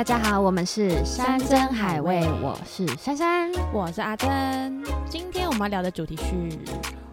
[0.00, 3.52] 大家好，我们是山珍海味，我是珊珊。
[3.70, 6.58] 我是阿珍，今天我们要聊的主题是：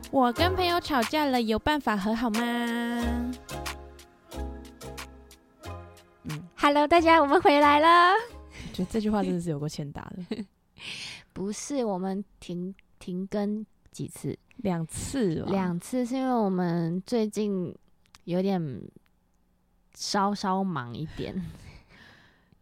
[0.10, 2.40] 我跟朋友吵架了，有办法和好吗？
[6.24, 8.14] 嗯，Hello，大家，我们回来了。
[8.72, 10.46] 觉得这句话真的是有够欠打的。
[11.34, 14.40] 不是，我们停停更几次？
[14.56, 17.76] 两次，两次是因为我们最近
[18.24, 18.82] 有点
[19.94, 21.36] 稍稍忙一点。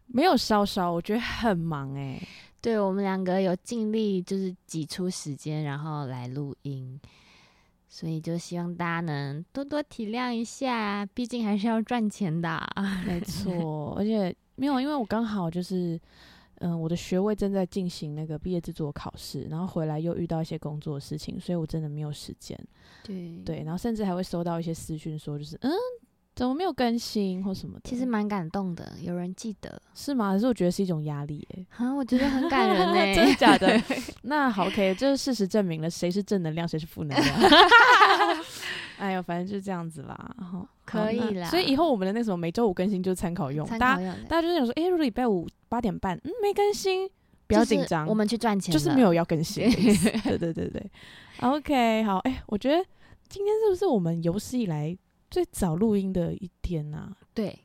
[0.06, 2.20] 没有稍稍，我觉得很忙哎。
[2.60, 6.98] 对我们两个有尽力，就是挤出时间，然后来录音，
[7.88, 12.48] 所以就希望大家能多多体谅一下，毕竟还是要赚钱的。
[12.48, 16.00] 啊 没错， 而且没有，因为我刚好就是，
[16.56, 22.58] 嗯，我的学位正在进行那个毕业制作考试，然后回来又遇到一些工作的事情，所以我真的没有时间。
[23.04, 25.70] 对对，然后甚至还会收到一些私讯，说就是嗯。
[26.36, 27.88] 怎么没有更新或什么的？
[27.88, 30.34] 其实蛮感动的，有人记得是吗？
[30.34, 33.82] 可是我觉得是一种压力哎，啊，我觉得很感人哎， 真的假的？
[34.22, 37.36] 那好，OK，就是事实证明了谁是正能量，谁是负能量。
[38.98, 40.36] 哎呦，反正就是这样子啦，
[40.84, 41.48] 可以啦。
[41.48, 43.96] 所以以后我们的那什么每周五更新就是参考用，大家
[44.28, 47.08] 大家就是想说，哎，如果礼拜五八点半，嗯，没更新，
[47.46, 49.70] 不要紧张，我们去赚钱，就是没有要更新。
[49.70, 50.90] 对对对对
[51.40, 52.84] ，OK，好，哎，我觉得
[53.26, 54.94] 今天是不是我们有史以来？
[55.30, 57.58] 最早录音的一天呐，对，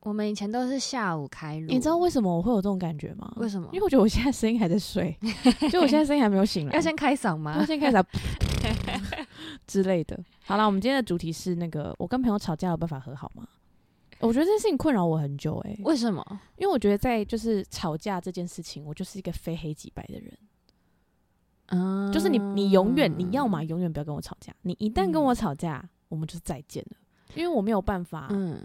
[0.00, 1.66] 我们以前都是下午开录。
[1.68, 3.32] 你知道为什么我会有这种感觉吗？
[3.36, 3.68] 为什么？
[3.72, 5.16] 因为我觉得我现在声音还在睡，
[5.70, 6.74] 就我现在声音还没有醒来。
[6.74, 7.56] 要先开嗓吗？
[7.58, 8.04] 要先开嗓
[9.66, 10.18] 之类的。
[10.44, 13.46] 好了，我们今天的主题是那个，我跟朋友吵架有办法和好吗？
[14.20, 15.76] 我觉得这件事情困扰我很久哎。
[15.84, 16.24] 为什么？
[16.56, 20.38] 因为我觉得在就是吵架这件事情，我就是一个非黑即白的人。
[21.66, 24.52] 嗯，就是你，你永远你要嘛，永远不要跟我吵架。
[24.62, 26.96] 你一旦跟我吵架，我们就再见了。
[27.34, 28.60] 因为我没有办法，嗯，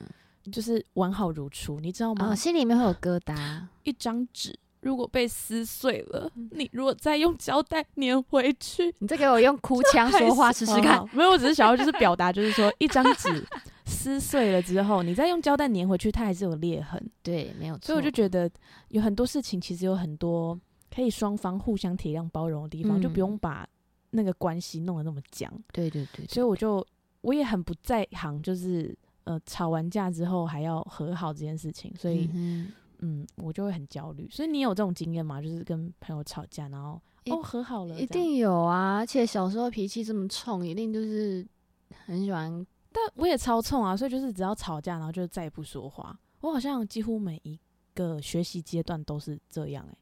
[0.51, 2.33] 就是完好如初，你知道吗？
[2.35, 3.61] 心里面会有疙瘩。
[3.83, 11.05] 一张纸如果被撕碎了，你如果再用胶带粘回去， 你再给我用哭腔说话 试试看。
[11.13, 13.45] 没有，我只是想要就是表达，就是说一张纸
[13.85, 17.01] 撕碎了之后，你再用胶带粘回去，它还是有裂痕。
[17.21, 17.87] 对，没有错。
[17.87, 18.49] 所以我就觉得
[18.89, 20.59] 有很多事情其实有很多
[20.93, 23.65] 可以双方互相体谅包容的地方，就不用把
[24.09, 25.49] 那个关系弄得那么僵。
[25.71, 26.25] 对对对。
[26.27, 26.85] 所以我就。
[27.23, 32.29] 我也很不在行，就是呃，吵完架之后还要和好这件事情，所以
[32.99, 34.29] 嗯，我就会很焦虑。
[34.29, 35.41] 所以你有这种经验吗？
[35.41, 38.97] 就是跟朋友吵架，然后哦和好了，一定有啊！
[38.97, 41.45] 而且小时候脾气这么冲，一定就是
[42.05, 42.65] 很喜欢。
[42.91, 46.17] 但我也超冲啊，所以就是只要吵架，然后就再也不说话。
[46.41, 47.57] 我好像几乎每一
[47.93, 49.97] 个学习阶段都是这样，哎，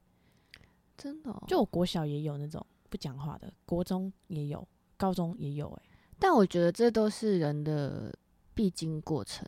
[0.97, 1.31] 真的。
[1.47, 4.67] 就我国小也有那种不讲话的，国中也有，
[4.97, 5.90] 高中也有，哎。
[6.21, 8.13] 但我觉得这都是人的
[8.53, 9.43] 必经过程，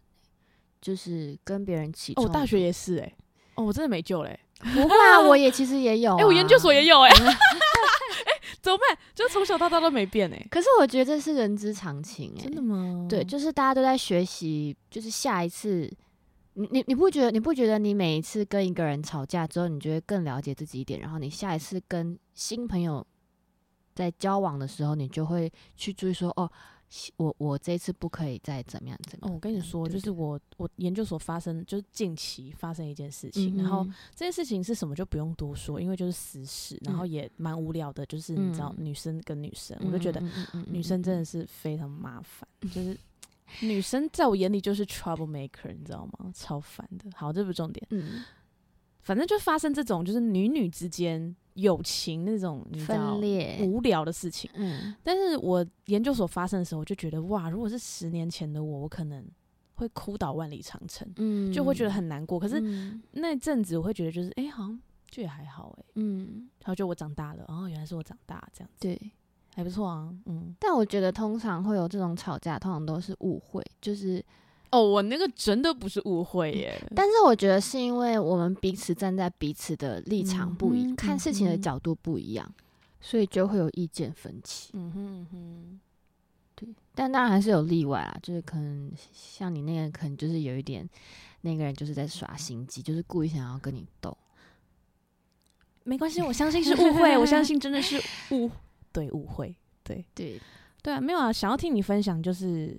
[0.81, 2.13] 就是跟别人起。
[2.15, 3.13] 哦，大学也是哎，
[3.53, 4.39] 哦，我真的没救嘞。
[4.73, 6.15] 不会啊，我也其实也有。
[6.17, 7.09] 哎，我研究所也有哎。
[7.13, 8.97] 哎，怎么办？
[9.13, 10.47] 就从小到大都没变哎。
[10.49, 12.41] 可是我觉得这是人之常情哎。
[12.41, 13.05] 真的吗？
[13.07, 15.87] 对，就是大家都在学习，就是下一次，
[16.53, 23.05] 你你你不觉得你不觉得你每一次跟一个人吵架之后，你就会更了解自己一点，然后你下一次跟新朋友。
[23.95, 26.49] 在交往的时候，你就会去注意说：“哦，
[27.17, 40.21] 我我这次不可以再怎么样怎么样。”哦，我跟你说，就是我我研究所发生，就是近期发生一件事情，然后这件事情是什么就不用多说，因为就是私事，然后也蛮无聊的，就是你知道，女生跟女生，我就觉得
[40.67, 42.97] 女生真的是非常麻烦， 就是
[43.61, 46.31] 女生在我眼里就是 trouble maker，你知道吗？
[46.33, 47.09] 超烦的。
[47.15, 47.85] 好，这不是重点。
[47.91, 48.23] 嗯，
[49.03, 51.35] 反正就发生这种，就是女女之间。
[51.55, 59.23] 友情那种分裂无聊的事情，嗯，但是我研究所发生的时候，我就觉得哇，如果是十年前的我，我可能
[59.75, 62.39] 会哭倒万里长城，嗯，就会觉得很难过。
[62.39, 62.59] 可是
[63.11, 64.81] 那阵子我会觉得就是，哎，好像
[65.11, 69.11] 就也还好，哎，嗯，然后就我长大了，哦，原来是我长大这样子，对，
[69.53, 70.55] 还不错啊，嗯。
[70.59, 74.25] 但我觉得通常会有这种吵架，通常都是误会，就是。
[74.73, 82.51] 哦，我那个真的不是误会耶，但是我觉得是因为我们彼此站在彼此的立场不一，看事情的角度不一样，
[82.99, 84.71] 所以就会有意见分歧。
[84.73, 85.79] 嗯哼哼，
[86.55, 90.89] 对，但当然还是有例外啊，就是可能像你那个，可能就是有一点
[91.41, 94.17] 那个人就是在耍心机，就是故意想要跟你斗。
[95.83, 98.49] 没关系，我相信是误会，我相信真的是误，
[98.91, 100.41] 对，误会，对 对
[100.81, 102.75] 对啊，没有啊，想要听你分享就是。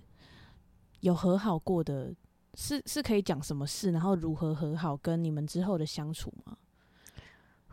[1.04, 2.14] 有和好过的，
[2.54, 6.56] 是是可以讲什么事，然后如何和好，跟你们之后的相处吗？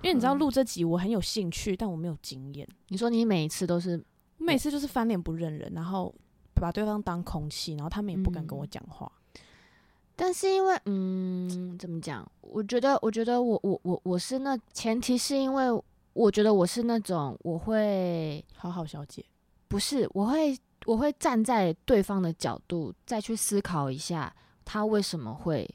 [0.02, 2.68] 因为你知道录这集我很有兴趣，但我没有经验。
[2.90, 4.04] 你说你每一次都是，
[4.38, 6.14] 每次就是翻脸不认人，然后
[6.54, 9.10] 把对方当空气，然后他们也不敢跟我讲话。
[10.14, 12.30] 但是因为，嗯，怎么讲？
[12.42, 15.66] 我觉得，我觉得我我我我是那前提是因为
[16.12, 19.24] 我觉得我是那种我会好好小姐，
[19.70, 24.34] 不是我会我会站在对方的角度再去思考一下
[24.66, 25.70] 他为什么会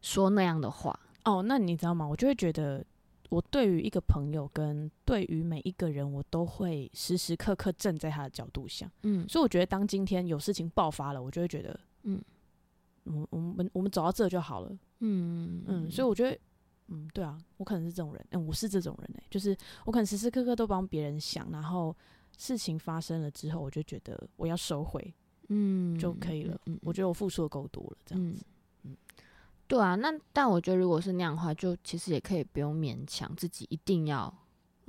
[0.00, 0.98] 说那样的话。
[1.24, 2.06] 哦，那你知道吗？
[2.06, 2.84] 我就会觉得。
[3.30, 12.18] 我对于一个朋友跟对于每一个人，我都会时时刻刻站在他的角度想，嗯，所以我觉得当今天有事情爆发了，我就会觉得，嗯，
[13.04, 16.38] 我我们我们走到这就好了，嗯嗯，所以我觉得，
[16.86, 19.54] 嗯，对啊，我可能是这种人，嗯，我是这种人哎，就是
[19.84, 21.94] 我可能时时刻刻都帮别人想，然后
[22.38, 25.12] 事情发生了之后，我就觉得我要收回，
[25.48, 28.42] 嗯，就可以了，嗯，我觉得我付出的够多了，这样子。
[28.84, 28.96] 嗯
[29.66, 34.34] 对啊，那但我觉得如果是那样的话，就其实也可以不用勉强自己一定要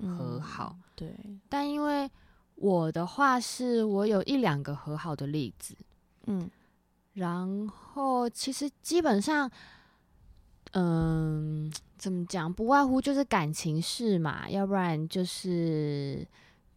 [0.02, 0.74] 和好。
[0.96, 1.14] 对，
[1.50, 2.10] 但因为
[2.56, 5.76] 我的话是我有一两个和好的例子，
[6.28, 6.50] 嗯，
[7.12, 9.52] 然后其实基本上，
[10.72, 16.26] 嗯，怎么讲，不外乎就是感情事嘛，要不然就是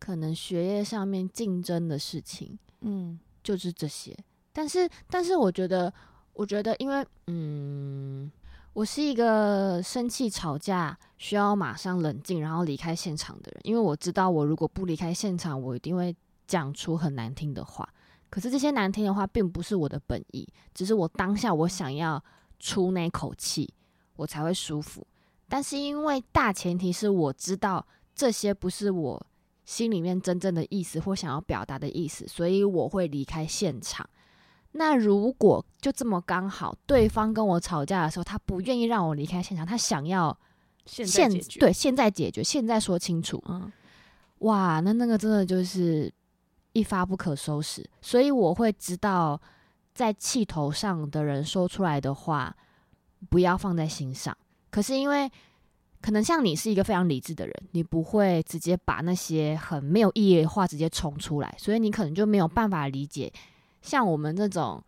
[0.03, 4.17] 可能学业上面竞争的事情，嗯，就是这些。
[4.53, 5.93] 但是，但是我觉得。
[6.35, 8.33] 我觉得，因为嗯，
[8.73, 13.61] 我是一个生气吵架需要马上冷静，然后离开现场的人。
[13.65, 16.17] 因为我知道，我如果不离开现场，我一定会
[16.47, 17.87] 讲出很难听的话。
[18.31, 22.25] 可是这些难听的话，并不是我的本意，只是我当下我想要
[22.59, 23.71] 出那口气，
[24.17, 25.07] 我才会舒服。
[25.51, 29.27] 但是因为大前提是我知道这些不是我
[29.65, 34.09] 心里面真正的意思或想要表达的意思，所以我会离开现场。
[34.73, 40.37] 那如果就这么刚好，对方跟我吵架的时候，他不愿意让我离开现场，他想要
[40.87, 41.31] 现
[41.61, 43.43] 对现在解决，现在说清楚。
[43.49, 43.71] 嗯，
[44.39, 46.13] 哇，那那个真的就是
[46.73, 47.89] 一发不可收拾。
[48.01, 49.41] 所以我会知道，
[49.95, 52.57] 在气头上的人说出来的话，
[53.29, 54.37] 不要放在心上。
[54.71, 55.31] 可是因为
[56.03, 63.33] 可能像你是一个非常理智的人，你不会直接把那些很没有意义的话直接冲出来，所以你可能就没有办法理解。
[63.81, 64.83] 像我们这种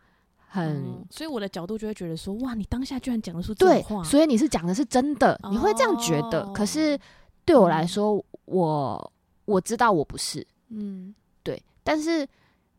[0.47, 6.45] 很，所以我的角度就会觉得说，哇，你当下居然讲得出这种话，所以你是讲的是真的，你会这样觉得。
[6.53, 6.99] 可是
[7.45, 9.11] 对我来说，我
[9.45, 11.61] 我知道我不是，嗯，对。
[11.83, 12.27] 但是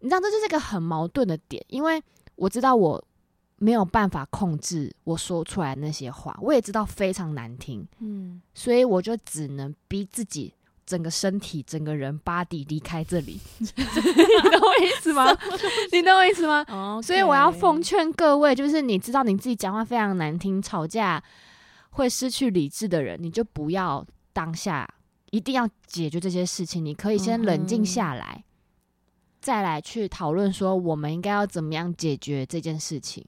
[0.00, 2.03] 你知道，这就是一个很矛盾的点，因为
[2.35, 3.03] 我知道我
[3.58, 10.53] 没有办法控制我说出来那些话，我也知道非常难听，嗯，所以我就只能逼自己。
[10.87, 15.37] 整个身体、整个人、body 离开这里， 你懂我意思吗？
[15.91, 16.64] 你懂我意思吗？
[17.03, 21.20] 所以我要奉劝各位，就是你知道你自己讲话非常难听、吵架
[21.91, 24.88] 会失去理智的人，你就不要当下
[25.32, 26.85] 一定要解决这些事情。
[26.85, 28.44] 你可以先冷静下来，
[29.41, 33.26] 再来去讨论说我们应该要怎么样解决这件事情。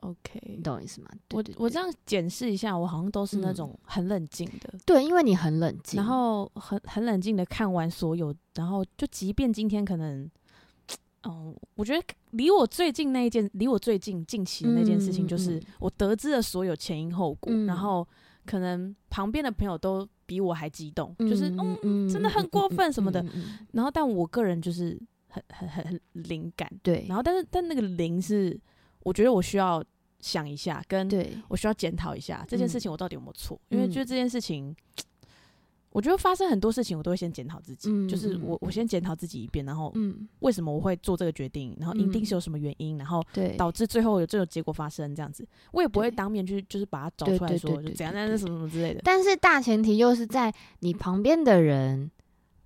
[0.00, 1.08] OK，你懂我意思吗？
[1.32, 4.72] 我我这样检视一下，我好像都是那种很冷静的。
[4.86, 10.30] 对，因为你很冷静，然后很很冷静的看完所有，然后就即便今天可能，
[11.24, 18.06] 嗯，我觉得离我最近那一件，离我最近近期的那件事情，就是我得知了所有前因后果，然后
[18.46, 23.22] 可能旁边的朋友都比我还激动，就是嗯，真的很过分什么的。
[23.72, 27.04] 然后，但我个人就是很很很很灵感，对。
[27.06, 28.58] 然后，但是但那个灵是。
[29.02, 29.82] 我觉得我需要
[30.20, 31.08] 想一下，跟
[31.48, 33.58] 我需要检讨一下这件事情，我到底有没有错？
[33.70, 34.74] 因为就这件事情，
[35.90, 39.92] 我觉得发生很多事情，我都会先检讨自己，就是我我先检讨自己一遍，然后
[40.40, 43.24] 为什么我会做这个决定，然后一定是有什么原因，然后
[43.56, 49.00] 导致最后有这种结果发生，这样子，我也不会当面去就是把它找出来说就怎样，那什么什么之类的。
[49.02, 52.10] 但是大前提又是在你旁边的人，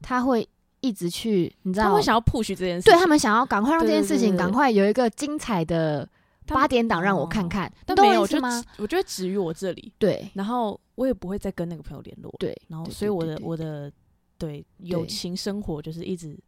[0.03, 0.47] 他会
[0.81, 6.09] 一直去，你知道，他会想要 push 这件事，对他们想要赶快让这件事情赶快有一个精彩的。
[6.47, 8.39] 八点档让我看看，但没有就
[8.79, 9.93] 我觉得止于我这里。
[9.99, 12.35] 对，然后我也不会再跟那个朋友联络。
[12.39, 13.91] 对，然后所以我的我的
[14.37, 14.65] 对。
[14.79, 16.39] 友情生活就是一直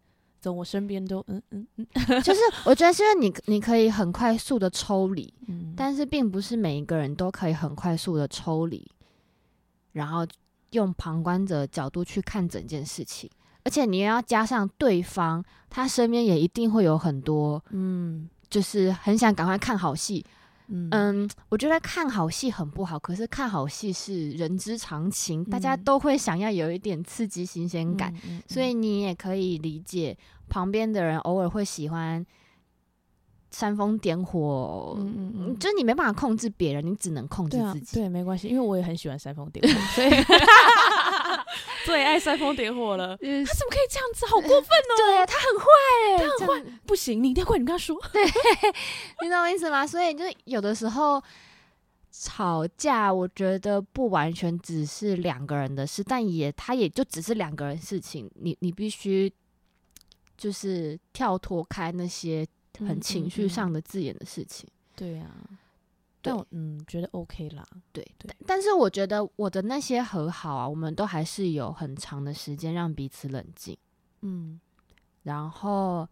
[0.40, 1.86] 在我身边都嗯嗯嗯，
[2.22, 5.32] 就是我觉得是因为你你可以很快速的抽离，
[5.74, 8.86] 但是并不是每一个人都可以很快速的抽离，
[9.92, 10.26] 然后
[10.70, 13.30] 用旁观者角度去看整件事情，
[13.64, 18.28] 而且你要加上对方，他身边也一定会有很多嗯。
[18.48, 20.24] 就是很想赶快看好戏，
[20.68, 28.12] 嗯，我觉得看好戏很不好，可是看好戏是人之常情，大家都会想要有一点刺激新鲜感，
[28.48, 30.16] 所以你也可以理解
[30.48, 32.24] 旁边的人偶尔会喜欢
[33.50, 34.96] 煽风点火，
[35.58, 40.10] 就是你没办法控制别人，你只能控制自己，对，没关系，因为我也很喜欢煽风点火，所以
[41.84, 43.16] 最爱煽风点火了。
[43.16, 44.26] 他怎么可以这样子？
[44.26, 44.92] 好过分哦！
[44.98, 45.66] 对他很坏，
[46.38, 47.96] 他很坏，不行，你一定要怪你跟他说。
[48.12, 48.24] 对，
[49.22, 49.86] 你懂我意思吗？
[49.86, 51.22] 所以就是有的时候
[52.10, 58.30] 吵架，我觉得不完全只是两个人的事，但也他也就只是两个人事情。
[58.34, 59.32] 你你必须
[60.36, 62.46] 就是跳脱开那些
[62.78, 64.68] 很情绪上的字眼的事情。
[64.94, 65.26] 对呀。
[66.26, 73.76] 但我嗯觉得 OK 啦，对对，但是我觉得我的那些和好啊，我们都还是有很长的时间让彼此冷静，
[74.22, 74.60] 嗯，
[75.22, 76.08] 然后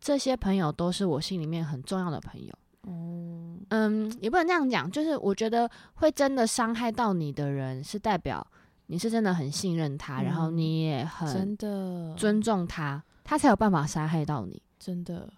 [0.00, 8.46] 这些朋友都是我心里面很重要的朋友，哦，嗯，也不能这样讲，就是我觉得会真的伤害到你的人，是代表
[8.86, 12.14] 你是真的很信任他，然后你也很真的。
[12.16, 15.32] 尊重他，他才有办法伤害到你，真的，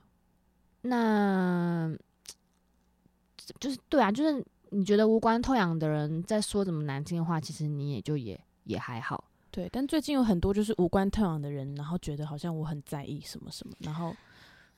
[0.81, 1.95] 那。
[3.61, 9.25] 就是对啊，就是你觉得无关痛痒的人在说什么难听的话，其实你也就也也还好。
[9.51, 14.15] 对，但最近有很多就是无关痛痒的人，然后觉得好像我很在意什么什么，然后。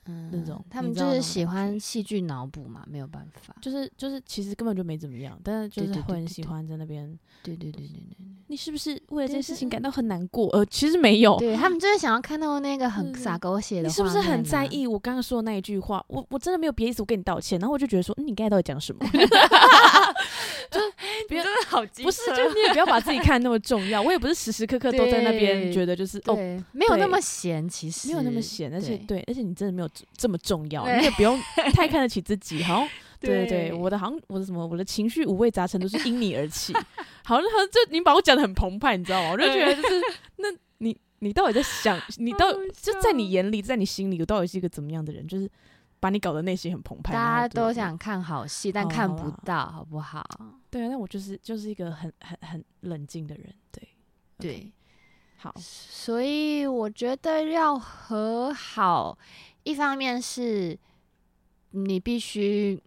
[0.06, 7.18] 嗯，那种他们就是喜欢戏剧脑补嘛，没有办法，就是就是其实根本就没怎么样，但是就是会很喜欢在那边。
[7.42, 10.48] 对对对对对，你是不是为了这件事情感到很难过？
[10.48, 13.88] 呃，其实没有，对他们 就是想要看到那个很傻狗血的。
[13.88, 16.02] 你是不是很在意我刚刚说的那一句话？
[16.08, 17.58] 我我真的没有别的意思，我跟你道歉。
[17.58, 19.04] 然后我就觉得说，嗯你刚才到底讲什么？
[21.14, 24.00] 就是别真的好不是，就你也不要把自己看那么重要。
[24.02, 26.34] 我也不是时时刻刻都在那边觉得就是哦，
[26.72, 31.40] 没有那么闲，其实没有那么闲，而且对，而且你真的没有这么重要，你也不用
[31.72, 32.62] 太看得起自己。
[32.62, 32.86] 好，
[33.20, 36.72] 对对，我的好像我的什么，我的情绪五味杂陈都是因你而起。
[37.24, 39.30] 好像就你把我讲的很澎湃，你知道吗？
[39.32, 40.00] 我就觉得就是，
[40.36, 45.26] 那你你到底在想，你到就在你眼里，在你心里，我到底是一个怎么样的人？
[45.26, 45.50] 就是
[46.04, 47.14] 把你搞得内心很澎湃。
[47.14, 50.22] 大家都想看好戏，但看不到，好不好？
[50.68, 53.54] 对啊，那我就是就是一个很很很冷静的人。
[53.72, 53.88] 对
[54.36, 54.70] 对，
[55.38, 59.18] 好，所以我觉得要和好。
[59.62, 60.78] 一方面是
[61.70, 62.78] 你必须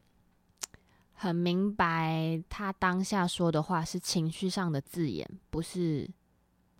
[1.14, 6.08] 很明白他当下说的话是情绪上的字眼，不是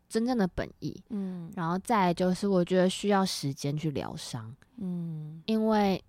[0.08, 0.96] 真正的本意。
[1.10, 4.56] 嗯，然后再就是，我觉得需要时间去疗伤。
[4.76, 6.00] 嗯，因为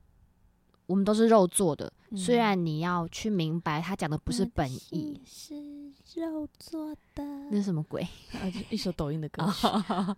[0.88, 5.54] 我们都是肉做的，虽然你要去明白他讲的不是本意，是
[6.20, 8.04] 肉做的，那是什么鬼？
[8.68, 9.44] 一首抖音的歌。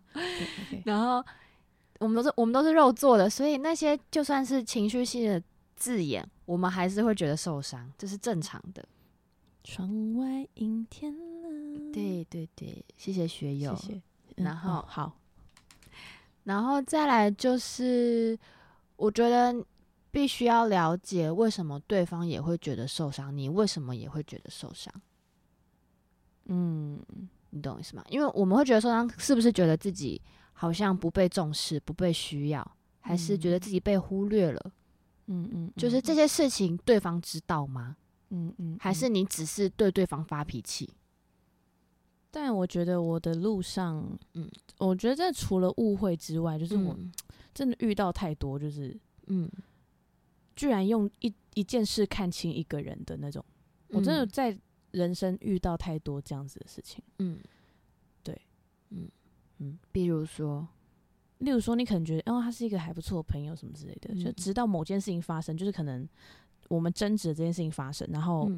[0.87, 1.23] 然后。
[2.01, 5.43] 我们都是我们都是肉做的，所以那些就算是情绪性的
[5.77, 8.83] 字眼，我们还是会觉得受伤，这是正常的。
[9.63, 11.93] 窗外阴天了。
[11.93, 13.77] 对对对，谢谢学友。
[13.77, 14.03] 谢谢。
[14.37, 15.13] 然后好，
[16.45, 18.39] 然后再来就是，
[18.97, 19.55] 我觉得
[20.11, 24.93] 必须要了解为什么对方也会觉得受伤，你为什么也会觉得受伤？
[26.47, 26.99] 嗯，
[27.51, 28.05] 你懂我意思吗？
[28.09, 30.21] 因为我们会觉得受伤，是不是觉得自己？
[30.53, 34.73] 好像不被重视，不被需要，还是觉得自己被忽略了？
[35.29, 37.97] 嗯嗯，就是这些事情，对方知道吗？
[38.29, 40.93] 嗯嗯，还是你只是对对方发脾气？
[42.31, 46.95] 但我觉得我的路上，嗯，我觉得除了误会之外，就是我
[47.55, 48.95] 真的遇到太多，就是
[49.29, 49.51] 嗯，
[50.61, 53.43] 居然用一一件事看清一个人的那种，
[53.89, 54.55] 我真的在
[54.91, 57.03] 人生遇到太多这样子的事情。
[57.19, 57.39] 嗯，
[58.23, 58.39] 对，
[58.91, 59.09] 嗯。
[59.63, 60.67] 嗯，比如说，
[61.39, 66.09] 例如说，你可能觉得，哦，他是一个还不错的朋友，什么之类的，就直到某件事情发生，就是可能
[66.69, 68.51] 我们争执的这件事情发生，然后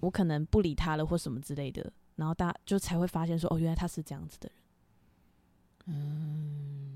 [0.00, 4.58] 我可能不理他了，或什么之类的，然后大家就才会发现说，哦，原来他是这样子的人。
[5.94, 6.91] 嗯，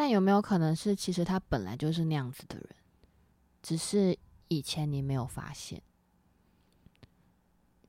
[0.00, 2.68] 但有没有可能是，其实他本来就是那样子的人，
[3.60, 5.78] 只是以前你没有发现，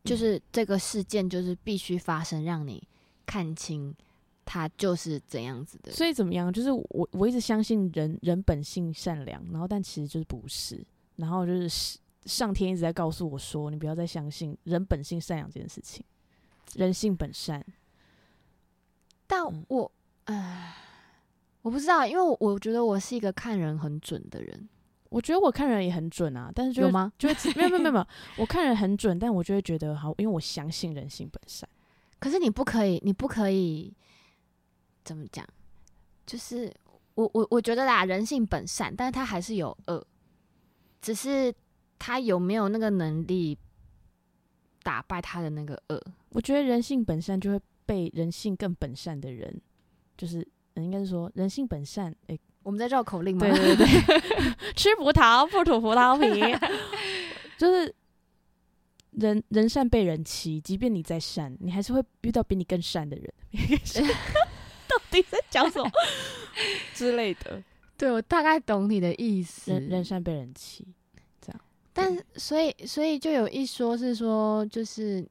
[0.04, 2.86] 就是这个事件就是必须发生，让你。
[3.24, 3.96] 看清
[4.44, 6.52] 他就是怎样子的，所以怎么样？
[6.52, 16.04] 就是我我一直相信人人本性善良，然后但其实就是不是，然后就是上天一直在告诉我说，你不要再相信人本性善良这件事情，
[16.74, 17.66] 人性本善。
[19.26, 19.90] 但我
[20.26, 20.81] 唉，
[21.62, 24.70] 我不知道，因为我我觉得我是一个看人很准的人，
[25.10, 27.12] 我觉得我看人也很准啊，但是就有吗？
[27.18, 31.68] 就会 没有没有没有，我看人很准，但我就会觉得好，因为我相信人性本善。
[32.20, 33.94] 可是你不可以，你不可以
[35.04, 35.46] 怎么讲？
[36.26, 36.74] 就是
[37.16, 40.06] 我我我觉得啦，人性本善，但是他还是有恶，
[41.02, 41.54] 只是
[42.00, 43.58] 他有没有那个能力
[44.82, 46.02] 打败他的那个恶？
[46.30, 49.62] 我觉得人性本善就会被人性更本善的人，
[50.16, 52.14] 就是应该是说人性本善。
[52.28, 53.48] 哎，我们在绕口令吗？
[53.48, 56.40] 对对对， 吃葡萄不吐葡萄皮，
[57.58, 57.94] 就是
[59.12, 63.34] 人人善被人欺，即便你再善，你还是会遇到比你更善的人。
[64.88, 65.90] 到底在讲什么
[66.94, 67.62] 之类的？
[67.98, 69.72] 对我大概懂你的意思。
[69.72, 70.88] 人人善被人欺，
[71.40, 71.62] 这样。
[71.94, 75.26] 但所以所以就有一说是说，就是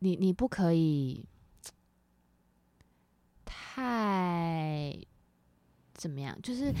[0.00, 1.24] 你你不可以
[3.74, 4.94] 太
[5.94, 6.36] 怎么样？
[6.42, 6.72] 就是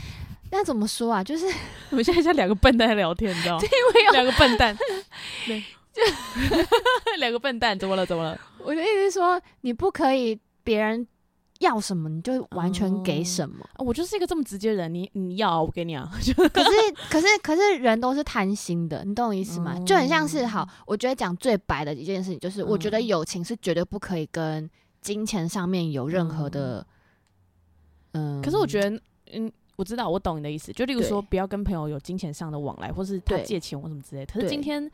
[0.50, 1.22] 那怎么说啊？
[1.24, 1.46] 就是
[1.90, 3.62] 我们现在像两个笨蛋在聊天，你知道吗？
[3.64, 4.76] 因为两个笨蛋，
[5.46, 5.62] 对。
[5.94, 6.00] 就
[7.18, 8.06] 两个笨蛋，怎么了？
[8.06, 8.38] 怎么了？
[8.64, 11.06] 我的意思是说，你不可以别人
[11.60, 13.56] 要什么你就完全给什么。
[13.76, 16.10] 我就是一个这么直接的人，你你要我给你啊。
[16.10, 16.32] 可是
[17.10, 19.78] 可是可是人都是贪心的，你懂我意思吗？
[19.84, 24.68] 就很像是好，我觉得讲最白的一件事情就是，我觉得友情是绝对不可以跟
[25.02, 26.86] 金钱上面有任何的。
[28.12, 28.98] 嗯，可是我觉得，
[29.32, 30.72] 嗯，我知道，我懂你的意思。
[30.72, 34.24] 就例如说，不要跟朋友有金钱上的往来，或是他借钱或什么之类。
[34.24, 34.90] 可是今天。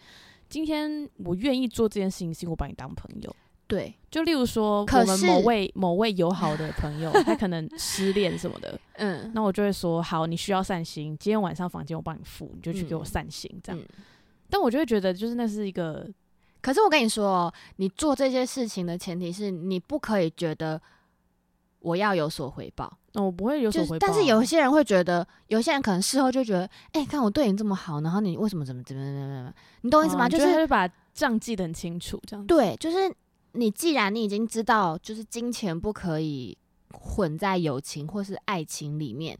[0.51, 3.37] 今天我愿意做这件事情，是因为我把你当朋友。
[3.67, 13.83] 对，就例如说，我们某位某位友好的朋友，他可能失恋什么的， 嗯，那我就会说，好，你需要散心，今天晚上房间我帮你付，你就去给我散心，这样。
[14.49, 16.09] 但我就会觉得，就是那是一个，
[16.61, 20.81] 可是我跟你说，你做这些事情的前提是你不可以觉得
[21.81, 22.93] 我要有所回报。
[23.13, 29.55] 那我不会有所回报，但是有些人会觉得，有些人可能事后就觉得，哎，看我对你这么好，然后你为什么怎么怎么怎么怎么？
[29.81, 30.29] 你懂我意思吗？
[30.29, 33.13] 就是他会把账记得很清楚，这样对，就是
[33.53, 36.57] 你既然你已经知道，就是金钱不可以
[36.93, 39.37] 混在友情或是爱情里面，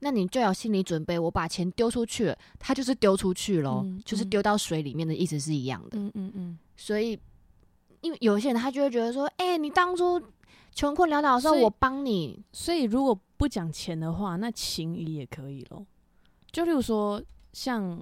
[0.00, 5.98] 那你就要心理准备，我把钱丢出去了，他就是丢出去喽，就是丢到水里面的意思是一样的。
[5.98, 6.58] 嗯嗯嗯。
[6.76, 7.18] 所以，
[8.00, 10.22] 因为有些人他就会觉得说，哎，你当初。
[10.74, 12.38] 穷困潦倒的时候，我帮你。
[12.52, 15.86] 所以如果不讲钱的话，那情谊也可以咯。
[16.52, 17.22] 就例如说，
[17.54, 17.98] 像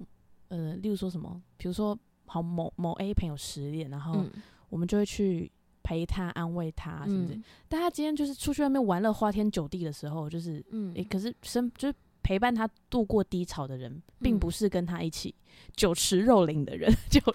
[0.48, 1.96] 呃，例如说什么，比如说，
[2.26, 4.24] 好某某 A 朋友失恋，然后
[4.70, 5.48] 我们就会去
[5.84, 7.40] 陪他、安慰他，是不是？
[7.68, 11.94] 但他今天就是出去外面玩乐、花天酒地的时候，就是嗯，诶，可是生就是
[12.24, 15.32] 陪伴他度过低潮的人，并不是跟他一起
[15.76, 17.20] 酒池肉林的人， 就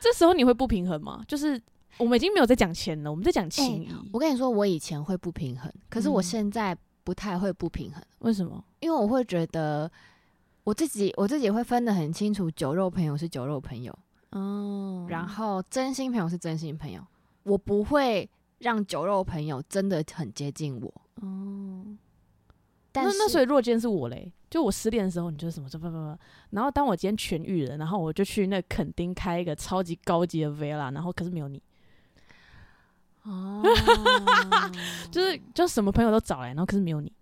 [0.00, 1.22] 这时候你会不平衡吗？
[1.28, 1.60] 就是。
[1.98, 3.88] 我们已经没有在讲钱了，我们在讲情谊。
[4.12, 6.72] 我跟你说，我以前会不平衡，可是我现在
[7.02, 8.00] 不太会不平衡。
[8.20, 8.64] 为什么？
[8.78, 9.90] 因为我会觉得
[10.62, 13.92] 我自己，我自己会分得很清楚，酒肉朋友是酒肉朋友，
[14.30, 17.02] 哦，然后真心朋友是真心朋友。
[17.44, 21.96] 我不会让酒肉朋友真的很接近我，哦。
[22.94, 26.18] 那那所以，若今天是我嘞，就我失恋的时候，你就什么什么什么，
[26.50, 31.62] 然后当我今天痊愈了，然后我就去那垦丁开一个超级高级的 villa，然后可是没有你。
[33.22, 33.62] 哦，
[35.12, 37.12] 就是就什么朋友都找来，然后可是没有你，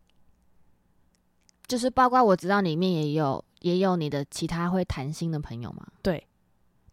[1.66, 6.26] 就是包括我知道里面也有也有你的其他会谈心的朋友嘛，对，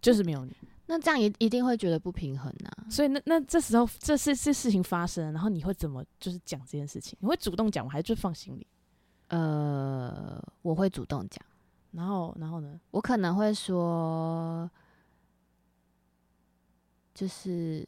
[0.04, 2.70] 就是没有你，那这样一一定会觉得不平衡呐。
[2.92, 7.18] 所以那那这时候这是这事情发生，然后你会怎么就是讲这件事情？
[7.22, 8.68] 你会主动讲，还是就放心里？
[9.30, 11.44] 呃，我会主动讲，
[11.92, 14.70] 然后然后呢，我可能会说，
[17.16, 17.88] 就是。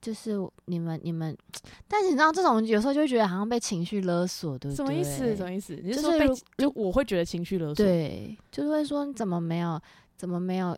[0.00, 0.34] 就是
[0.66, 1.34] 你们你们，
[1.88, 4.84] 但是你知道这种有时候就会觉得好像被情绪勒索，对不对？
[4.84, 5.34] 什么意思？
[5.34, 5.74] 什么意思？
[5.82, 7.76] 你是说被就我会觉得情绪勒索？
[7.76, 9.80] 对，就是会说你怎么没有，
[10.16, 10.76] 怎么没有？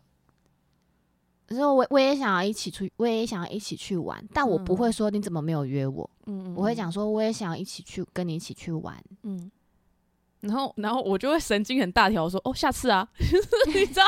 [1.47, 6.09] 可是我我也想要一起出，我也想要一起去玩，但我不会说你怎么没有约我。
[6.25, 9.01] 嗯嗯，我会讲说我也想要一起去跟你一起去玩。
[9.23, 9.49] 嗯，
[10.41, 13.07] 然后然后我就会神经很大条说哦下次啊，
[13.67, 14.03] 你知道？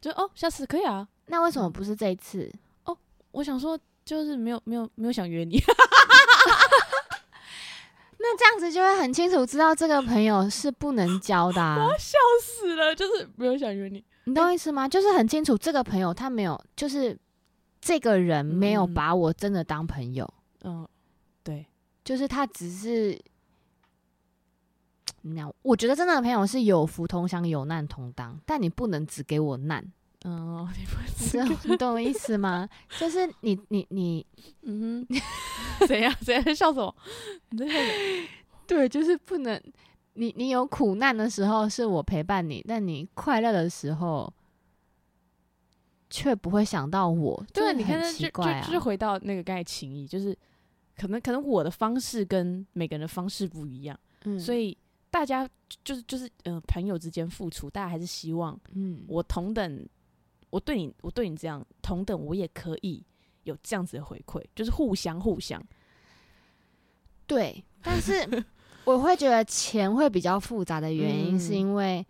[0.00, 1.06] 就哦下次可以啊。
[1.26, 2.50] 那为什么不是这一次？
[2.84, 2.96] 哦，
[3.32, 3.78] 我想说。
[4.04, 5.56] 就是没有没有没有想约你，
[8.18, 11.62] 那这样子就会很清楚知道这个朋友是不能交的。
[11.62, 14.88] 我要笑死了，就是没有想约你，你懂我意思吗？
[14.88, 17.16] 就是很清楚这个朋友他没有，就是
[17.80, 20.28] 这个人没有把我真的当朋友。
[20.62, 20.86] 嗯，
[21.42, 21.66] 对，
[22.04, 23.20] 就是他只是，
[25.22, 29.84] 那我觉得真正的朋友是有福同享，有难同当，但你不能只给我难。
[30.26, 30.84] 嗯，你
[31.54, 32.66] 不你懂我意思吗？
[32.98, 34.26] 就是你你你，
[34.62, 35.20] 嗯哼，
[35.86, 36.96] 怎样 怎样笑什么？
[37.50, 38.28] 你在笑什么？
[38.66, 39.62] 对，就是不能，
[40.14, 44.32] 你你有苦难的时候是我陪伴你，但你快乐的时候
[46.10, 47.44] 却不会想到我。
[47.52, 50.36] 对，你看，奇怪啊，就是回到那个刚才情谊，就是
[50.96, 54.76] 可能可能我的方式跟每个人的方式不一样，嗯，所以
[55.10, 55.48] 大家
[55.82, 59.86] 就是就是呃朋友之间付出，大家还是希望嗯我同等。
[60.50, 63.04] 我对你，我对你这样同等，我也可以
[63.42, 65.60] 有这样子的回馈，就是互相互相。
[67.26, 68.24] 对，但是
[68.84, 72.04] 我会觉得钱会比较复杂的原因，是因为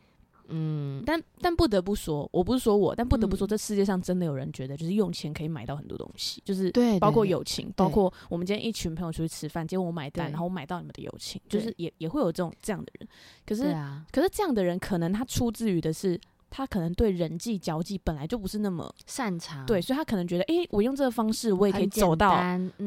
[0.48, 13.08] 嗯，但但不得不说，我不是说我，但不得不说，这世界上真的有人觉得，就是用钱可以买到很多东西，就是对，包括友情，包括我们今天一群朋友出去吃饭，结果我买单，然后我买到你们的友情，就是也也会有这种这样的人。
[13.46, 13.74] 可是，
[14.12, 16.20] 可是这样的人，可能他出自于的是，
[16.56, 22.30] 他可能对人际交际本来就不是那么擅长，对，所以他可能觉得，哎，我用这个方式，我也可以走到，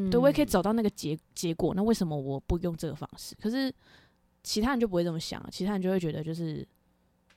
[0.10, 3.36] 对，我也可以走到那个结结果，那为什么我不用这个方式？
[3.42, 3.74] 可是
[4.42, 6.68] 其他人就不会这么想，其他人就会觉得，就是，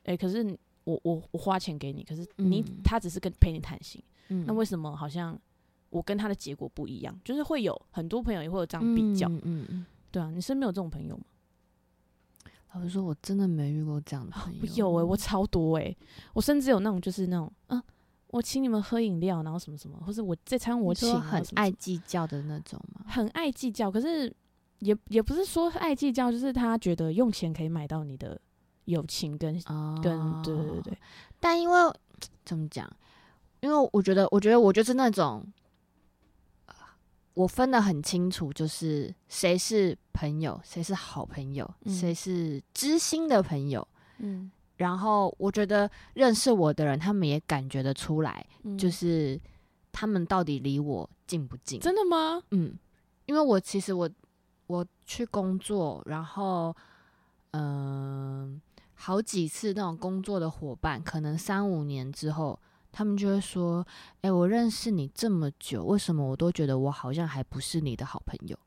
[0.04, 0.56] 哎，可是。
[0.84, 4.02] 我我我花钱给你，可是你他只是跟陪你谈心，
[4.46, 5.38] 那为什么好像
[5.90, 7.20] 我跟他的结果不一样？
[7.22, 11.24] 就是会有很多朋友也会有这样比较，嗯嗯，对啊，你身边有这种朋友吗？
[12.74, 14.60] 老实说，我真的没遇过这样的朋友。
[14.74, 15.96] 有哎，我超多哎，
[16.34, 17.82] 我甚至有那种就是那种，嗯，
[18.28, 23.04] 我请你们喝饮料，然后什么什么，或者我这餐我请，很爱计较的那种吗？
[23.08, 24.32] 很爱计较，可是
[24.78, 28.40] 也也不是说爱计较，就是他觉得用钱可以买到你的。
[28.86, 29.52] 友情跟
[30.02, 30.98] 跟对对对，
[31.38, 31.78] 但因为
[32.44, 32.90] 怎么讲？
[33.60, 35.46] 因为我觉得，我觉得我就是那种，
[37.34, 43.86] 我分得很清楚，就是谁是朋友，谁是好朋友，谁是知心的朋友。
[44.18, 48.46] 嗯，然后我觉得认识我的人，他们也感觉得出来，
[48.78, 49.40] 就是
[49.90, 51.80] 他们到底离我近不近？
[51.80, 52.42] 真的吗？
[52.50, 52.74] 嗯，
[53.26, 54.10] 因为我其实我
[54.66, 56.74] 我去工作，然后
[57.52, 58.60] 嗯。
[59.02, 62.60] 好几次那种工作的伙伴，可能三五年之后，
[62.92, 63.86] 他们就会说
[64.22, 68.58] ：“哎，我认识你这么久，为什么我都觉得我好像还不是你的好朋友？”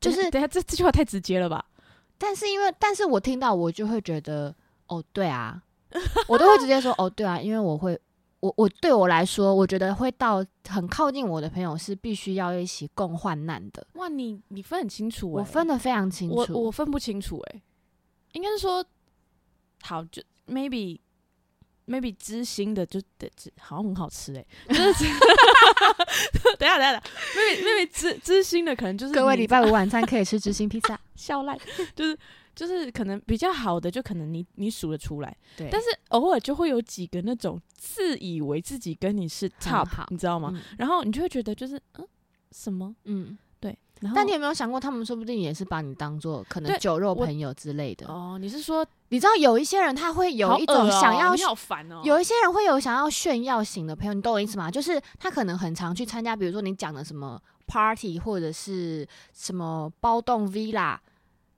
[0.00, 1.64] 就是等下这这句话太直接了吧？
[2.18, 4.54] 但是因为，但是我听到我就会觉得
[4.88, 5.62] ：“哦，对啊，
[6.28, 7.98] 我都会直接说哦，对啊，因为我会，
[8.40, 17.62] 我我对我来说，我觉得会到很靠近我的朋友是必须要一起共患难的。”哇，你你分很清楚，我分的非常清楚，我我分不清楚，哎，
[18.32, 18.84] 应该是说。
[19.82, 20.98] 好，就 maybe
[21.86, 24.44] maybe 知心的就得知，好像很好吃哎。
[24.68, 25.04] 就是
[26.58, 27.02] 等下等下
[27.36, 31.58] ，maybe maybe 知知心的可能就是各位礼拜五晚餐可以吃知心披萨， 笑烂。
[31.94, 32.18] 就是
[32.54, 35.36] 就是可能比较好的，就可能你你数得出来。
[35.56, 40.52] 对，但是偶尔就会有几个那种自以为自己跟你是 top，你知道吗？
[40.78, 42.06] 然后你就会觉得就是嗯
[42.52, 43.36] 什么嗯。
[44.14, 48.06] 但你有没有想过，他们说不定也是把你当做可能酒肉朋友之类的？
[48.06, 52.02] 哦，你是说，你知道有一些人他会有一种想要，你好烦哦。
[52.04, 54.70] 有一些人会有想要炫耀型的朋友，你懂我意思吗？
[54.70, 60.98] 就是他可能很常去参加，比如说你讲的什么 party 或者是什么包栋 villa，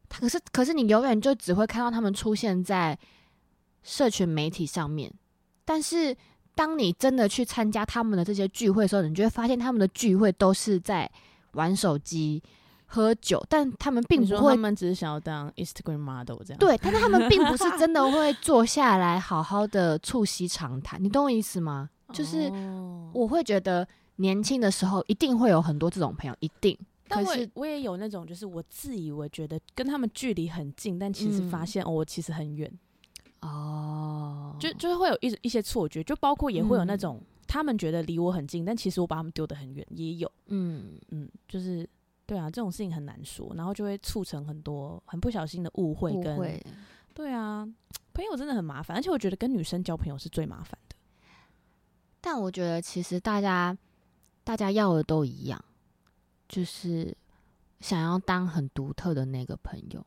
[0.08, 2.96] 他可是可是你永远就只会看到他们出现在
[3.82, 5.12] 社群媒体上面，
[5.64, 6.16] 但是
[6.54, 11.10] 当你真的去参加他们的这些聚会的时候，你就会发现他们的聚会都是在。
[11.56, 12.40] 玩手机、
[12.86, 16.58] 喝酒，但他们并不会，他们只是想要当 Instagram model 这样。
[16.58, 21.90] 对，但是他们并不是真的 会坐下来好好的促膝长谈，你懂我意思吗？
[22.12, 22.48] 就是
[23.12, 26.78] 我会觉得年轻的时候一定会有很多这种朋友，一定。
[27.08, 32.72] 但是我也有那种，就是我自以为觉得跟他们距离很近，但其实发现哦，我其实很远。
[33.40, 37.20] 哦，就就是会有一一些错觉，就包括也会有那种。
[37.46, 40.30] 他们觉得离我很近，但其实我把他们丢得很远，也有。
[40.46, 41.88] 嗯嗯，就是
[42.26, 46.12] 对啊，这种事情很难说，然后就会促成很多很不小心的误会。
[46.20, 46.36] 跟
[47.14, 47.66] 对啊，
[48.12, 50.96] 朋友真的很麻烦，而且我觉得跟女生交朋友是最麻烦的。
[52.20, 53.76] 但我觉得其实大家
[54.42, 55.64] 大家要的都一样，
[56.48, 57.16] 就是
[57.80, 60.04] 想要当很独特的那个朋友。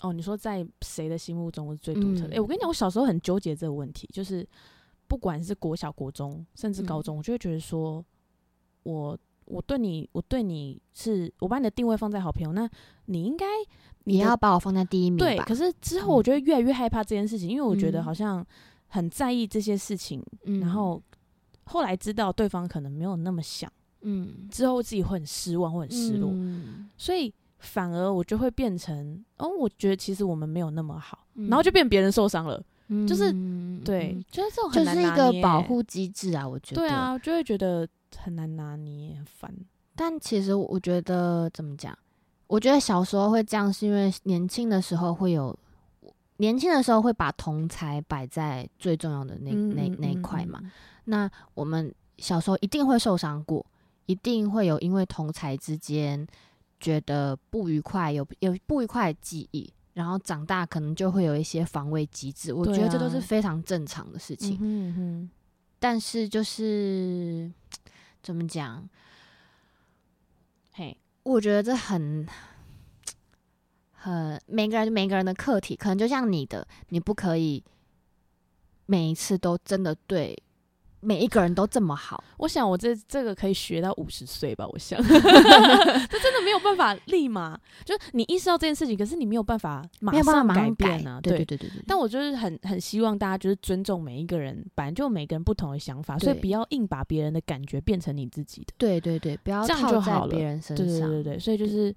[0.00, 2.36] 哦，你说在谁的心目中是最独特的？
[2.36, 4.48] 哎，我跟你讲，我小时候很纠结这个问题，就是。
[5.12, 8.02] 不管是国小、国中，甚至高中，我就会觉得说，
[8.82, 12.66] 我我对你，我对你是，我把你的定位放在好朋友，那
[13.04, 13.44] 你应该
[14.04, 15.18] 你要把我放在第一名。
[15.18, 18.42] 对，可是之后我就会越来越害怕这件事情，因为我觉得好像
[18.86, 20.24] 很在意这些事情，
[20.62, 21.02] 然后
[21.64, 23.70] 后来知道对方可能没有那么想，
[24.00, 26.32] 嗯，之后自己会很失望，会很失落，
[26.96, 32.64] 所以反而我就会变成，哦，我觉得其实我们没有那么好，然后就变别人受伤了。
[33.06, 33.32] 就是
[33.84, 39.54] 对，就是这种就是一个保护机制啊，我觉得对啊，就会觉得很难拿捏，很烦。
[39.96, 41.96] 但其实我觉得怎么讲？
[42.46, 45.58] 我觉得小时候会这样，是因为年轻的时候会有
[46.36, 50.60] 年轻的时候会把同才摆在最重要的那那那一块嘛。
[51.04, 53.64] 那我们小时候一定会受伤过，
[54.06, 56.26] 一定会有因为同才之间
[56.78, 59.72] 觉得不愉快，有有不愉快的记忆。
[59.94, 64.58] 然后长大可能就会有一些防卫机制，我觉得这都是非常正常的事情。
[64.60, 65.30] 嗯哼，
[65.78, 67.50] 但是就是
[68.22, 68.88] 怎么讲？
[70.72, 72.26] 嘿，我觉得这很
[73.92, 77.62] 很每个人每个人的课题，可能就像你的，你不可以
[78.86, 80.42] 每一次都真的对。
[81.04, 84.64] 每一个人都这么好，我想我这这个可以学到五十岁吧。
[84.68, 91.20] 我想， 这真的没有办法立马，就是你意识到这件事情，可是你没有办法马上改变啊。
[91.20, 91.82] 对对对对对。
[91.86, 98.72] 但我就是很很希望大家就是尊重每一个人，本来就每个人不同的想法，所以不要硬把别人的感觉变成你自己的。
[98.78, 100.34] 对对对，不要这样就好了。
[100.34, 101.94] 别人身上，对对对对，所以就是。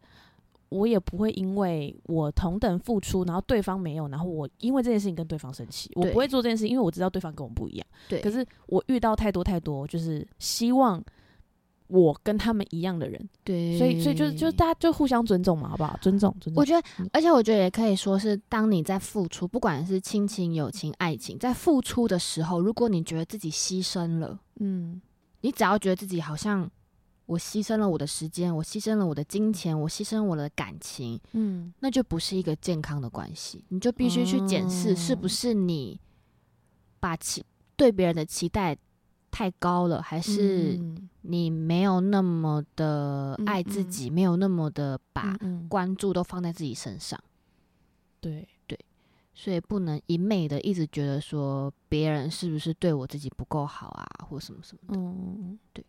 [0.70, 5.92] 我也不会因为我同等付出，然后对方没有，然后我因为这件事情跟对方生气。
[5.96, 7.88] 我不会做这件事，因为我知道对方跟我不一样。
[8.10, 8.20] 对。
[8.22, 11.02] 可是我遇到太多太多，就是希望
[11.88, 13.30] 我跟他们一样的人。
[13.44, 13.78] 对。
[13.78, 15.98] 所以，所以就是就大家就互相尊重嘛，好不好？
[16.02, 16.60] 尊重，尊重。
[16.60, 25.02] 我觉得，而且我觉得也可以说是，当你在付出，不管是亲情、友情、爱情，在付出的时候，如果你觉得自己牺牲了，嗯，
[25.42, 26.70] 你只要觉得自己好像。
[27.26, 33.66] 我牺牲了我的时间，我牺牲了我的金钱，我牺牲我的感情，嗯，那就不是一个健康的关系。
[33.70, 36.00] 你就必须去检视，是不是你
[37.00, 37.44] 把期
[37.76, 38.78] 对别人的期待
[39.32, 40.80] 太高了，还是
[41.22, 45.36] 你没有那么的爱自己，没有那么的把
[45.68, 47.20] 关注都放在自己身上。
[48.22, 48.80] 对对，
[49.34, 55.00] 所以不能一昧的一直觉得说别人是不是对我自己不够好啊，或什么什么的。
[55.00, 55.84] 嗯，对。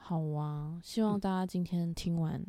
[0.00, 2.42] 好啊，希望大家今天听完，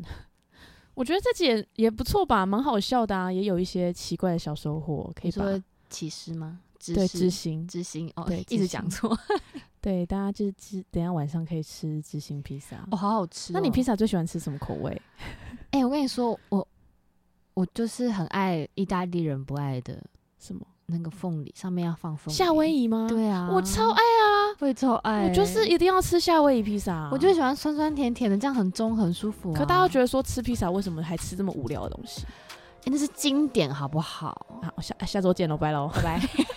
[0.96, 6.60] 我觉得这集也也不错吧，蛮好笑的啊，也有一些奇怪的小收获，可以说启示吗？
[6.96, 9.16] 对，知心，知心哦，对，一直讲错，
[9.80, 13.54] 对，大家就是吃，等下晚上可以吃知心披萨，哦，好好吃。
[13.54, 15.00] 那你披萨最喜欢吃什么口味？
[15.70, 16.68] 哎，我跟你说，我
[17.54, 20.04] 我就是很爱意大利人不爱的
[20.40, 20.66] 什么。
[20.88, 23.08] 那个凤梨上面要放凤梨，夏威夷吗？
[23.08, 24.26] 对啊，我超爱啊，
[24.60, 27.10] 会超爱，我就是一定要吃夏威夷披萨。
[27.12, 29.54] 我就喜欢酸酸甜甜的，这样很中很舒服。
[29.54, 32.26] 可大家觉得说吃披萨为什么还吃这么无聊的东西？
[32.84, 34.46] 哎，那是经典，好不好？
[34.64, 36.20] 好，下下周见喽，拜喽，拜拜。